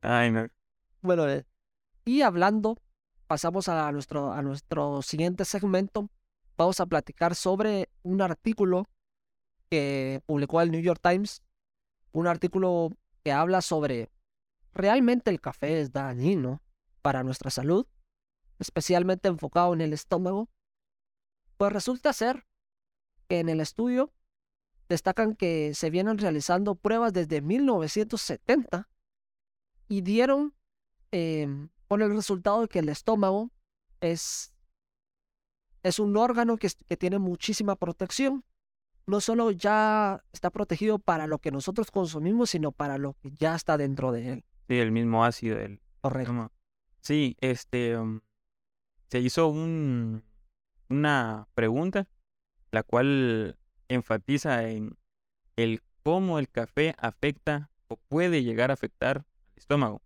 Ay, 0.01 0.31
no. 0.31 0.49
Bueno, 1.01 1.29
eh, 1.29 1.45
y 2.05 2.23
hablando, 2.23 2.79
pasamos 3.27 3.69
a 3.69 3.91
nuestro, 3.93 4.33
a 4.33 4.43
nuestro 4.43 5.03
siguiente 5.03 5.45
segmento. 5.45 6.09
Vamos 6.57 6.81
a 6.81 6.87
platicar 6.87 7.35
sobre 7.35 7.91
un 8.03 8.23
artículo 8.23 8.87
que 9.71 10.23
publicó 10.27 10.61
el 10.61 10.71
New 10.71 10.81
York 10.81 11.01
Times. 11.03 11.43
Un 12.13 12.27
artículo 12.27 12.91
que 13.23 13.33
habla 13.33 13.61
sobre 13.61 14.11
realmente 14.73 15.31
el 15.31 15.41
café 15.41 15.81
es 15.81 15.93
dañino 15.93 16.63
para 17.03 17.23
nuestra 17.23 17.51
salud, 17.51 17.87
especialmente 18.59 19.29
enfocado 19.29 19.75
en 19.75 19.81
el 19.81 19.93
estómago. 19.93 20.49
Pues 21.57 21.73
resulta 21.73 22.13
ser 22.13 22.47
que 23.25 23.41
en 23.41 23.49
el 23.49 23.61
estudio 23.61 24.13
destacan 24.89 25.35
que 25.35 25.75
se 25.75 25.91
vienen 25.91 26.19
realizando 26.19 26.75
pruebas 26.75 27.13
desde 27.13 27.41
1970 27.41 28.89
y 29.89 30.01
dieron 30.03 30.55
em, 31.11 31.69
con 31.89 32.03
el 32.03 32.15
resultado 32.15 32.63
de 32.63 32.69
que 32.69 32.81
el 32.81 32.89
estómago 32.89 33.51
es, 34.01 34.53
es 35.83 35.99
un 35.99 36.17
órgano 36.17 36.57
que, 36.57 36.69
que 36.87 36.97
tiene 36.97 37.19
muchísima 37.19 37.77
protección. 37.77 38.45
No 39.07 39.21
solo 39.21 39.51
ya 39.51 40.25
está 40.33 40.51
protegido 40.51 40.99
para 40.99 41.27
lo 41.27 41.39
que 41.39 41.51
nosotros 41.51 41.91
consumimos, 41.91 42.51
sino 42.51 42.73
para 42.73 42.97
lo 42.97 43.15
que 43.15 43.31
ya 43.33 43.55
está 43.55 43.77
dentro 43.77 44.13
de 44.13 44.33
él. 44.33 44.45
Sí, 44.69 44.79
el 44.79 44.93
mismo 44.93 45.25
ácido 45.25 45.59
del 45.59 45.81
Correcto. 46.01 46.51
Sí, 47.01 47.37
este... 47.41 47.97
um, 47.99 48.21
se 49.15 49.21
hizo 49.21 49.47
un, 49.47 50.25
una 50.89 51.47
pregunta, 51.55 52.09
la 52.75 52.83
cual 52.83 53.57
enfatiza 53.89 54.69
en 54.69 54.99
el 55.55 55.81
cómo 56.03 56.41
el 56.41 56.51
café 56.51 56.97
afecta 56.99 57.71
o 57.87 57.97
puede 57.97 58.43
llegar 58.43 58.71
a 58.71 58.75
afectar 58.75 59.19
al 59.19 59.57
estómago. 59.57 60.03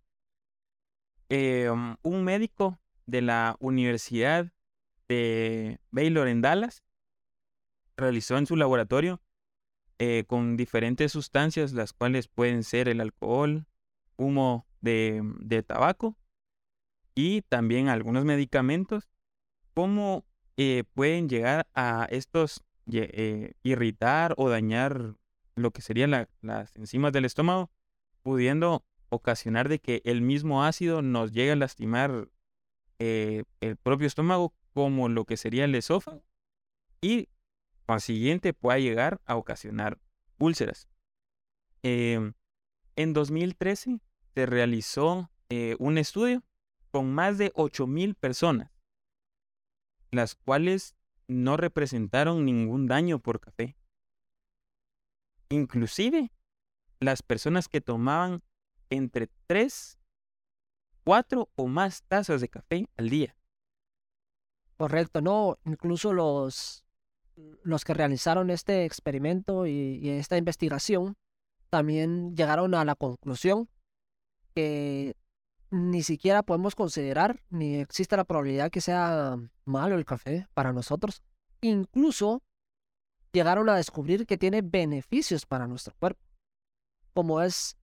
Um, 1.31 1.95
un 2.03 2.23
médico 2.23 2.79
de 3.07 3.21
la 3.23 3.55
Universidad 3.59 4.53
de 5.07 5.79
Baylor 5.89 6.27
en 6.27 6.41
Dallas 6.41 6.83
realizó 7.97 8.37
en 8.37 8.45
su 8.45 8.55
laboratorio 8.55 9.19
eh, 9.97 10.25
con 10.27 10.55
diferentes 10.55 11.11
sustancias, 11.11 11.73
las 11.73 11.91
cuales 11.91 12.27
pueden 12.27 12.63
ser 12.63 12.87
el 12.87 13.01
alcohol, 13.01 13.65
humo 14.15 14.67
de, 14.79 15.21
de 15.39 15.63
tabaco 15.63 16.17
y 17.15 17.41
también 17.41 17.89
algunos 17.89 18.25
medicamentos, 18.25 19.09
cómo 19.73 20.28
eh, 20.61 20.83
pueden 20.93 21.29
llegar 21.29 21.67
a 21.73 22.05
estos 22.11 22.61
eh, 22.91 23.53
irritar 23.63 24.33
o 24.35 24.49
dañar 24.49 25.15
lo 25.55 25.71
que 25.71 25.81
serían 25.81 26.11
la- 26.11 26.27
las 26.41 26.75
enzimas 26.75 27.13
del 27.13 27.23
estómago, 27.23 27.71
pudiendo 28.23 28.83
ocasionar 29.07 29.69
de 29.69 29.79
que 29.79 30.01
el 30.03 30.21
mismo 30.21 30.65
ácido 30.65 31.01
nos 31.01 31.31
llegue 31.31 31.53
a 31.53 31.55
lastimar 31.55 32.27
eh, 32.99 33.45
el 33.61 33.77
propio 33.77 34.05
estómago 34.05 34.53
como 34.73 35.07
lo 35.07 35.23
que 35.23 35.37
sería 35.37 35.63
el 35.63 35.75
esófago 35.75 36.23
y 36.99 37.29
consiguiente 37.85 38.53
pueda 38.53 38.79
llegar 38.79 39.21
a 39.25 39.37
ocasionar 39.37 39.97
úlceras. 40.39 40.89
Em, 41.83 42.33
en 42.97 43.13
2013 43.13 44.01
se 44.35 44.45
realizó 44.45 45.31
un 45.79 45.97
estudio 45.97 46.43
con 46.91 47.11
más 47.13 47.37
de 47.37 47.51
8.000 47.55 48.13
personas, 48.15 48.71
las 50.11 50.35
cuales 50.35 50.95
no 51.27 51.57
representaron 51.57 52.45
ningún 52.45 52.87
daño 52.87 53.19
por 53.19 53.39
café. 53.39 53.75
Inclusive, 55.49 56.31
las 56.99 57.21
personas 57.21 57.67
que 57.67 57.81
tomaban 57.81 58.41
entre 58.89 59.29
3, 59.47 59.99
4 61.03 61.49
o 61.55 61.67
más 61.67 62.03
tazas 62.03 62.41
de 62.41 62.49
café 62.49 62.87
al 62.97 63.09
día. 63.09 63.35
Correcto, 64.77 65.21
no, 65.21 65.59
incluso 65.65 66.13
los, 66.13 66.85
los 67.63 67.83
que 67.83 67.93
realizaron 67.93 68.49
este 68.49 68.85
experimento 68.85 69.67
y, 69.67 69.99
y 70.01 70.09
esta 70.09 70.37
investigación 70.37 71.15
también 71.69 72.35
llegaron 72.35 72.73
a 72.73 72.85
la 72.85 72.95
conclusión 72.95 73.69
que 74.55 75.15
ni 75.71 76.03
siquiera 76.03 76.43
podemos 76.43 76.75
considerar 76.75 77.41
ni 77.49 77.75
existe 77.75 78.17
la 78.17 78.23
probabilidad 78.23 78.71
que 78.71 78.81
sea 78.81 79.37
malo 79.65 79.95
el 79.95 80.05
café 80.05 80.47
para 80.53 80.73
nosotros. 80.73 81.23
Incluso 81.61 82.41
llegaron 83.31 83.69
a 83.69 83.75
descubrir 83.75 84.25
que 84.25 84.37
tiene 84.37 84.61
beneficios 84.61 85.45
para 85.45 85.67
nuestro 85.67 85.93
cuerpo, 85.99 86.21
como 87.13 87.41
es 87.41 87.77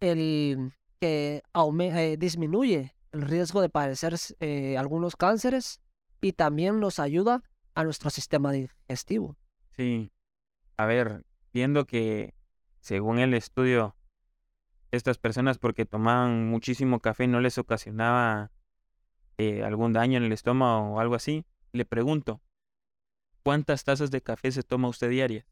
el 0.00 0.72
que 1.00 1.42
eh, 1.54 2.16
disminuye 2.18 2.94
el 3.12 3.22
riesgo 3.22 3.60
de 3.62 3.70
padecer 3.70 4.14
eh, 4.40 4.76
algunos 4.76 5.16
cánceres 5.16 5.80
y 6.20 6.32
también 6.32 6.80
nos 6.80 6.98
ayuda 6.98 7.42
a 7.74 7.84
nuestro 7.84 8.10
sistema 8.10 8.52
digestivo. 8.52 9.36
Sí. 9.70 10.12
A 10.76 10.86
ver, 10.86 11.24
viendo 11.52 11.86
que 11.86 12.34
según 12.80 13.18
el 13.18 13.34
estudio, 13.34 13.96
estas 14.90 15.18
personas 15.18 15.58
porque 15.58 15.86
tomaban 15.86 16.48
muchísimo 16.48 17.00
café 17.00 17.26
no 17.26 17.40
les 17.40 17.58
ocasionaba 17.58 18.50
eh, 19.38 19.62
algún 19.64 19.92
daño 19.92 20.18
en 20.18 20.24
el 20.24 20.32
estómago 20.32 20.94
o 20.94 21.00
algo 21.00 21.14
así, 21.14 21.46
le 21.72 21.84
pregunto, 21.84 22.42
¿cuántas 23.42 23.84
tazas 23.84 24.10
de 24.10 24.22
café 24.22 24.52
se 24.52 24.62
toma 24.62 24.88
usted 24.88 25.08
diaria? 25.08 25.46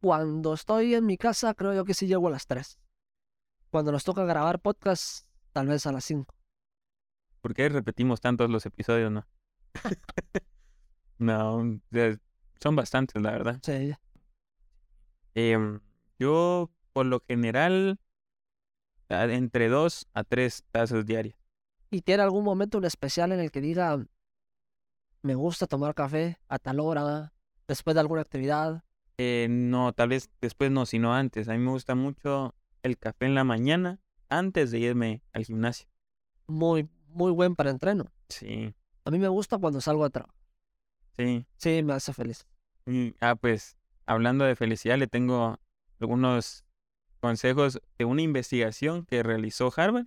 Cuando 0.00 0.54
estoy 0.54 0.94
en 0.94 1.06
mi 1.06 1.16
casa, 1.16 1.54
creo 1.54 1.74
yo 1.74 1.84
que 1.84 1.94
sí 1.94 2.08
llego 2.08 2.26
a 2.26 2.30
las 2.32 2.46
3. 2.48 2.80
Cuando 3.70 3.92
nos 3.92 4.02
toca 4.02 4.24
grabar 4.24 4.58
podcast, 4.58 5.28
tal 5.52 5.68
vez 5.68 5.86
a 5.86 5.92
las 5.92 6.04
5. 6.04 6.34
¿Por 7.40 7.54
qué 7.54 7.68
repetimos 7.68 8.20
tantos 8.20 8.50
los 8.50 8.66
episodios, 8.66 9.12
no? 9.12 9.26
no, 11.18 11.80
son 12.60 12.76
bastantes, 12.76 13.22
la 13.22 13.30
verdad. 13.30 13.60
Sí. 13.62 13.94
Em, 15.34 15.80
yo, 16.22 16.70
por 16.92 17.06
lo 17.06 17.20
general, 17.26 17.98
a- 19.08 19.24
entre 19.24 19.68
dos 19.68 20.06
a 20.14 20.24
tres 20.24 20.64
tazas 20.70 21.04
diarias. 21.04 21.36
¿Y 21.90 22.02
tiene 22.02 22.22
algún 22.22 22.44
momento 22.44 22.78
en 22.78 22.84
especial 22.84 23.32
en 23.32 23.40
el 23.40 23.50
que 23.50 23.60
diga, 23.60 23.98
me 25.22 25.34
gusta 25.34 25.66
tomar 25.66 25.94
café 25.94 26.38
a 26.48 26.58
tal 26.58 26.80
hora, 26.80 27.32
después 27.68 27.94
de 27.94 28.00
alguna 28.00 28.22
actividad? 28.22 28.82
Eh, 29.18 29.46
no, 29.50 29.92
tal 29.92 30.08
vez 30.08 30.30
después 30.40 30.70
no, 30.70 30.86
sino 30.86 31.14
antes. 31.14 31.48
A 31.48 31.52
mí 31.52 31.58
me 31.58 31.70
gusta 31.70 31.94
mucho 31.94 32.54
el 32.82 32.98
café 32.98 33.26
en 33.26 33.34
la 33.34 33.44
mañana 33.44 34.00
antes 34.28 34.70
de 34.70 34.78
irme 34.80 35.22
al 35.32 35.44
gimnasio. 35.44 35.88
Muy, 36.46 36.88
muy 37.08 37.30
buen 37.30 37.54
para 37.54 37.70
entreno. 37.70 38.10
Sí, 38.28 38.74
A 39.04 39.10
mí 39.10 39.18
me 39.18 39.28
gusta 39.28 39.58
cuando 39.58 39.80
salgo 39.80 40.04
a 40.04 40.10
trabajar. 40.10 40.34
sí. 41.16 41.44
Sí, 41.56 41.82
me 41.82 41.92
hace 41.92 42.12
feliz. 42.12 42.46
Y, 42.86 43.14
ah, 43.20 43.36
pues, 43.36 43.76
hablando 44.06 44.44
de 44.44 44.56
felicidad, 44.56 44.96
le 44.98 45.06
tengo 45.06 45.58
algunos 46.02 46.64
consejos 47.20 47.80
de 47.96 48.04
una 48.04 48.22
investigación 48.22 49.06
que 49.06 49.22
realizó 49.22 49.72
Harvard 49.74 50.06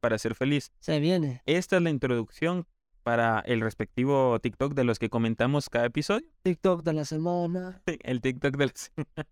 para 0.00 0.18
ser 0.18 0.34
feliz. 0.34 0.72
Se 0.78 1.00
viene. 1.00 1.42
Esta 1.44 1.76
es 1.76 1.82
la 1.82 1.90
introducción 1.90 2.66
para 3.02 3.40
el 3.40 3.60
respectivo 3.60 4.38
TikTok 4.40 4.74
de 4.74 4.84
los 4.84 4.98
que 4.98 5.10
comentamos 5.10 5.68
cada 5.68 5.86
episodio. 5.86 6.28
TikTok 6.42 6.82
de 6.84 6.92
la 6.92 7.04
semana. 7.04 7.82
El 7.86 8.20
TikTok 8.20 8.56
de 8.56 8.66
la 8.66 8.72
semana. 8.74 9.28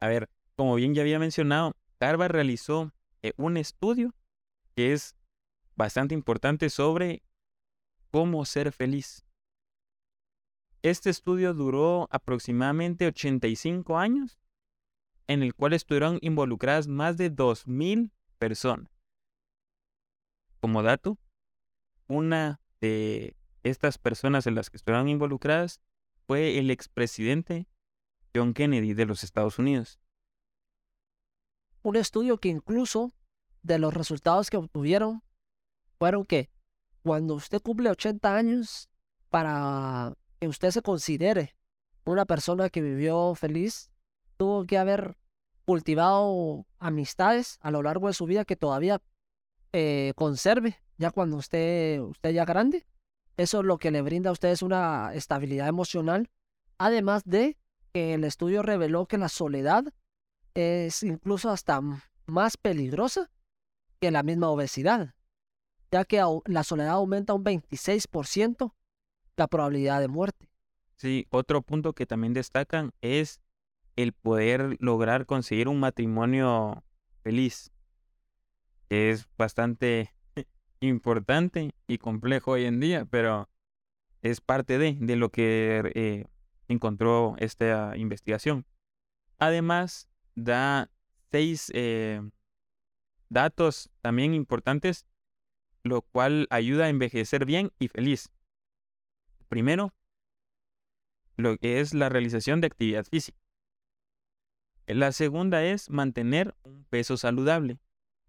A 0.00 0.08
ver, 0.08 0.30
como 0.56 0.76
bien 0.76 0.94
ya 0.94 1.02
había 1.02 1.18
mencionado, 1.18 1.72
Harvard 2.00 2.32
realizó 2.32 2.92
eh, 3.22 3.32
un 3.36 3.56
estudio 3.56 4.14
que 4.74 4.92
es 4.92 5.16
bastante 5.74 6.14
importante 6.14 6.70
sobre 6.70 7.22
cómo 8.10 8.44
ser 8.44 8.72
feliz. 8.72 9.24
Este 10.82 11.10
estudio 11.10 11.54
duró 11.54 12.08
aproximadamente 12.10 13.06
85 13.06 13.98
años, 13.98 14.38
en 15.32 15.42
el 15.42 15.54
cual 15.54 15.72
estuvieron 15.72 16.18
involucradas 16.20 16.88
más 16.88 17.16
de 17.16 17.34
2.000 17.34 18.10
personas. 18.38 18.90
Como 20.60 20.82
dato, 20.82 21.18
una 22.06 22.60
de 22.80 23.36
estas 23.62 23.98
personas 23.98 24.46
en 24.46 24.54
las 24.54 24.70
que 24.70 24.76
estuvieron 24.76 25.08
involucradas 25.08 25.80
fue 26.26 26.58
el 26.58 26.70
expresidente 26.70 27.66
John 28.34 28.54
Kennedy 28.54 28.94
de 28.94 29.06
los 29.06 29.24
Estados 29.24 29.58
Unidos. 29.58 29.98
Un 31.82 31.96
estudio 31.96 32.38
que 32.38 32.48
incluso 32.48 33.12
de 33.62 33.78
los 33.78 33.92
resultados 33.94 34.50
que 34.50 34.56
obtuvieron 34.56 35.22
fueron 35.98 36.24
que 36.24 36.50
cuando 37.02 37.34
usted 37.34 37.60
cumple 37.60 37.90
80 37.90 38.36
años, 38.36 38.88
para 39.28 40.14
que 40.38 40.46
usted 40.46 40.70
se 40.70 40.82
considere 40.82 41.56
una 42.04 42.24
persona 42.24 42.70
que 42.70 42.82
vivió 42.82 43.34
feliz, 43.34 43.90
tuvo 44.36 44.64
que 44.64 44.78
haber 44.78 45.16
cultivado 45.72 46.66
amistades 46.80 47.58
a 47.62 47.70
lo 47.70 47.82
largo 47.82 48.08
de 48.08 48.12
su 48.12 48.26
vida 48.26 48.44
que 48.44 48.56
todavía 48.56 49.00
eh, 49.72 50.12
conserve 50.16 50.78
ya 50.98 51.10
cuando 51.10 51.38
usted, 51.38 51.98
usted 51.98 52.28
ya 52.32 52.44
grande. 52.44 52.84
Eso 53.38 53.60
es 53.60 53.64
lo 53.64 53.78
que 53.78 53.90
le 53.90 54.02
brinda 54.02 54.28
a 54.28 54.34
ustedes 54.34 54.60
una 54.60 55.14
estabilidad 55.14 55.68
emocional. 55.68 56.28
Además 56.76 57.22
de 57.24 57.56
que 57.90 58.12
el 58.12 58.24
estudio 58.24 58.62
reveló 58.62 59.06
que 59.06 59.16
la 59.16 59.30
soledad 59.30 59.84
es 60.52 61.02
incluso 61.02 61.48
hasta 61.48 61.80
más 62.26 62.58
peligrosa 62.58 63.30
que 63.98 64.10
la 64.10 64.22
misma 64.22 64.50
obesidad, 64.50 65.14
ya 65.90 66.04
que 66.04 66.22
la 66.44 66.64
soledad 66.64 66.90
aumenta 66.90 67.32
un 67.32 67.44
26% 67.44 68.74
la 69.38 69.46
probabilidad 69.46 70.02
de 70.02 70.08
muerte. 70.08 70.50
Sí, 70.96 71.26
otro 71.30 71.62
punto 71.62 71.94
que 71.94 72.04
también 72.04 72.34
destacan 72.34 72.92
es 73.00 73.40
el 73.96 74.12
poder 74.12 74.76
lograr 74.80 75.26
conseguir 75.26 75.68
un 75.68 75.80
matrimonio 75.80 76.84
feliz. 77.22 77.72
Es 78.88 79.28
bastante 79.36 80.12
importante 80.80 81.74
y 81.86 81.98
complejo 81.98 82.52
hoy 82.52 82.64
en 82.64 82.80
día, 82.80 83.04
pero 83.04 83.48
es 84.22 84.40
parte 84.40 84.78
de, 84.78 84.96
de 85.00 85.16
lo 85.16 85.30
que 85.30 85.92
eh, 85.94 86.26
encontró 86.68 87.34
esta 87.38 87.96
investigación. 87.96 88.66
Además, 89.38 90.08
da 90.34 90.90
seis 91.30 91.70
eh, 91.74 92.22
datos 93.28 93.90
también 94.00 94.34
importantes, 94.34 95.06
lo 95.82 96.02
cual 96.02 96.46
ayuda 96.50 96.84
a 96.84 96.88
envejecer 96.88 97.44
bien 97.44 97.72
y 97.78 97.88
feliz. 97.88 98.30
Primero, 99.48 99.92
lo 101.36 101.56
que 101.56 101.80
es 101.80 101.94
la 101.94 102.08
realización 102.08 102.60
de 102.60 102.68
actividad 102.68 103.04
física. 103.04 103.41
La 104.94 105.12
segunda 105.12 105.64
es 105.64 105.90
mantener 105.90 106.54
un 106.64 106.84
peso 106.84 107.16
saludable, 107.16 107.78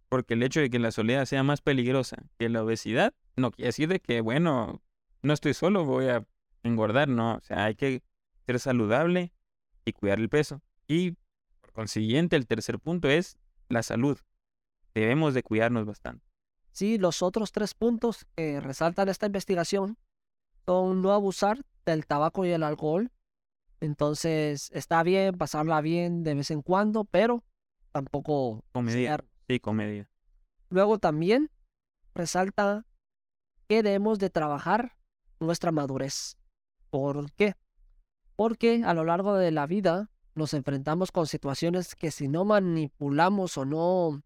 porque 0.10 0.36
el 0.36 0.44
hecho 0.44 0.60
de 0.60 0.70
que 0.70 0.80
la 0.80 0.92
soledad 0.92 1.26
sea 1.26 1.44
más 1.44 1.62
peligrosa 1.62 2.24
que 2.38 2.50
la 2.50 2.64
obesidad 2.64 3.14
no 3.36 3.52
quiere 3.52 3.70
decir 3.70 3.90
de 3.90 4.00
que, 4.00 4.22
bueno, 4.22 4.82
no 5.22 5.34
estoy 5.34 5.54
solo, 5.54 5.86
voy 5.86 6.08
a 6.08 6.26
engordar, 6.64 7.10
no, 7.10 7.36
o 7.36 7.42
sea, 7.42 7.66
hay 7.66 7.76
que 7.76 8.04
ser 8.46 8.60
saludable 8.60 9.34
y 9.86 9.94
cuidar 9.94 10.20
el 10.20 10.30
peso. 10.30 10.62
Y 10.88 11.12
por 11.62 11.74
consiguiente, 11.74 12.36
el 12.36 12.48
tercer 12.48 12.80
punto 12.80 13.08
es 13.10 13.38
la 13.70 13.84
salud. 13.84 14.20
Debemos 14.94 15.34
de 15.34 15.44
cuidarnos 15.44 15.86
bastante. 15.86 16.26
Sí, 16.72 16.98
los 16.98 17.22
otros 17.22 17.52
tres 17.52 17.74
puntos 17.74 18.26
que 18.36 18.60
resaltan 18.60 19.10
esta 19.10 19.26
investigación 19.26 19.98
son 20.66 21.02
no 21.02 21.12
abusar 21.12 21.62
del 21.86 22.06
tabaco 22.06 22.46
y 22.46 22.52
el 22.52 22.64
alcohol, 22.64 23.12
entonces, 23.84 24.72
está 24.72 25.04
bien 25.04 25.38
pasarla 25.38 25.82
bien 25.82 26.24
de 26.24 26.36
vez 26.36 26.52
en 26.52 26.62
cuando, 26.62 27.04
pero 27.04 27.44
tampoco... 27.92 28.64
Con 28.72 28.86
medida. 28.86 29.22
Sí, 29.50 29.60
con 29.60 29.76
medida. 29.76 30.10
Luego 30.70 31.00
también 31.00 31.52
resalta 32.16 32.86
que 33.68 33.84
debemos 33.84 34.20
de 34.20 34.30
trabajar 34.30 34.96
nuestra 35.42 35.74
madurez. 35.74 36.38
¿Por 36.92 37.30
qué? 37.34 37.56
Porque 38.38 38.84
a 38.86 38.94
lo 38.94 39.04
largo 39.04 39.36
de 39.36 39.52
la 39.52 39.68
vida 39.68 40.10
nos 40.34 40.54
enfrentamos 40.54 41.12
con 41.12 41.28
situaciones 41.28 41.94
que 41.96 42.10
si 42.10 42.30
no 42.30 42.46
manipulamos 42.46 43.58
o 43.58 43.66
no 43.66 44.24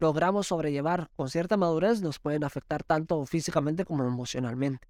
logramos 0.00 0.48
sobrellevar 0.48 1.12
con 1.14 1.28
cierta 1.28 1.56
madurez 1.56 2.02
nos 2.02 2.18
pueden 2.18 2.42
afectar 2.42 2.82
tanto 2.82 3.24
físicamente 3.24 3.84
como 3.84 4.04
emocionalmente. 4.04 4.88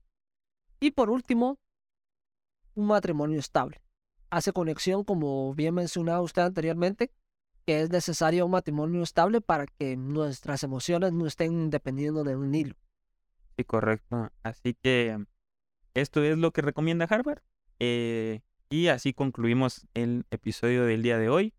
Y 0.81 0.93
por 0.93 1.11
último, 1.11 1.59
un 2.75 2.87
matrimonio 2.87 3.39
estable. 3.39 3.81
Hace 4.31 4.53
conexión, 4.53 5.05
como 5.05 5.55
bien 5.55 5.75
mencionaba 5.75 6.21
usted 6.21 6.43
anteriormente, 6.43 7.13
que 7.67 7.81
es 7.81 7.91
necesario 7.91 8.45
un 8.45 8.53
matrimonio 8.53 9.03
estable 9.03 9.41
para 9.41 9.67
que 9.67 9.97
nuestras 9.97 10.63
emociones 10.63 11.13
no 11.13 11.27
estén 11.27 11.71
dependiendo 11.71 12.25
de 12.25 12.37
un 12.37 12.55
hilo. 12.55 12.75
Sí, 13.57 13.65
correcto. 13.65 14.31
Así 14.43 14.75
que 14.75 15.25
esto 15.95 16.23
es 16.23 16.37
lo 16.37 16.51
que 16.53 16.63
recomienda 16.63 17.07
Harvard. 17.09 17.43
Eh, 17.79 18.41
y 18.69 18.89
así 18.89 19.13
concluimos 19.13 19.87
el 19.95 20.27
episodio 20.31 20.85
del 20.85 21.03
día 21.03 21.19
de 21.19 21.29
hoy. 21.29 21.55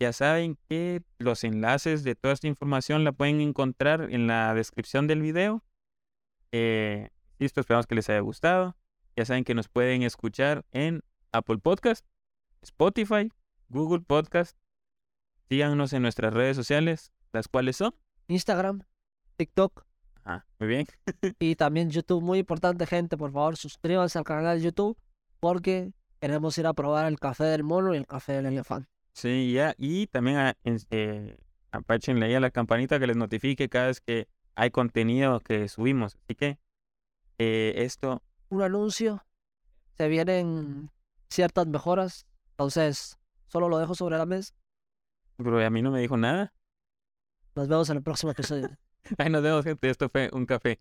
Ya 0.00 0.12
saben 0.12 0.58
que 0.68 1.02
los 1.18 1.44
enlaces 1.44 2.02
de 2.02 2.16
toda 2.16 2.34
esta 2.34 2.48
información 2.48 3.04
la 3.04 3.12
pueden 3.12 3.40
encontrar 3.40 4.08
en 4.10 4.26
la 4.26 4.52
descripción 4.52 5.06
del 5.06 5.22
video. 5.22 5.62
Eh, 6.50 7.10
listo, 7.38 7.60
esperamos 7.60 7.86
que 7.86 7.94
les 7.94 8.08
haya 8.10 8.20
gustado. 8.20 8.76
Ya 9.16 9.24
saben 9.24 9.44
que 9.44 9.54
nos 9.54 9.68
pueden 9.68 10.02
escuchar 10.02 10.64
en 10.72 11.02
Apple 11.32 11.58
Podcast, 11.58 12.04
Spotify, 12.62 13.30
Google 13.68 14.00
Podcast. 14.00 14.58
Síganos 15.48 15.92
en 15.92 16.02
nuestras 16.02 16.34
redes 16.34 16.56
sociales, 16.56 17.12
las 17.32 17.46
cuales 17.46 17.76
son 17.76 17.94
Instagram, 18.26 18.82
TikTok. 19.36 19.86
Ah, 20.24 20.44
muy 20.58 20.68
bien. 20.68 20.86
y 21.38 21.54
también 21.54 21.90
YouTube, 21.90 22.22
muy 22.22 22.40
importante 22.40 22.86
gente, 22.86 23.16
por 23.16 23.30
favor, 23.30 23.56
suscríbanse 23.56 24.18
al 24.18 24.24
canal 24.24 24.58
de 24.58 24.64
YouTube 24.64 24.98
porque 25.38 25.92
queremos 26.20 26.56
ir 26.58 26.66
a 26.66 26.72
probar 26.72 27.06
el 27.06 27.20
café 27.20 27.44
del 27.44 27.62
mono 27.62 27.94
y 27.94 27.98
el 27.98 28.06
café 28.06 28.32
del 28.32 28.46
elefante. 28.46 28.88
Sí, 29.12 29.52
ya, 29.52 29.74
y 29.78 30.08
también 30.08 30.38
a, 30.38 30.56
eh, 30.64 31.36
ahí 31.70 32.34
a 32.34 32.40
la 32.40 32.50
campanita 32.50 32.98
que 32.98 33.06
les 33.06 33.16
notifique 33.16 33.68
cada 33.68 33.88
vez 33.88 34.00
que 34.00 34.26
hay 34.56 34.70
contenido 34.70 35.38
que 35.38 35.68
subimos. 35.68 36.16
Así 36.16 36.34
que 36.34 36.58
eh, 37.38 37.74
esto 37.76 38.22
un 38.54 38.62
anuncio, 38.62 39.24
se 39.96 40.08
vienen 40.08 40.90
ciertas 41.28 41.66
mejoras, 41.66 42.26
entonces 42.50 43.18
solo 43.48 43.68
lo 43.68 43.78
dejo 43.78 43.94
sobre 43.94 44.16
la 44.16 44.26
mesa. 44.26 44.54
Pero 45.36 45.64
a 45.64 45.70
mí 45.70 45.82
no 45.82 45.90
me 45.90 46.00
dijo 46.00 46.16
nada. 46.16 46.54
Nos 47.54 47.68
vemos 47.68 47.90
en 47.90 47.96
el 47.96 48.02
próximo 48.02 48.32
episodio. 48.32 48.68
Ay, 49.18 49.30
nos 49.30 49.42
vemos, 49.42 49.64
gente. 49.64 49.90
Esto 49.90 50.08
fue 50.08 50.30
un 50.32 50.46
café. 50.46 50.80